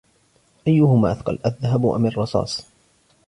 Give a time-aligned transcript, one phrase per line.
[0.67, 2.61] أيهما أثقل، الذهب أم الرصاص؟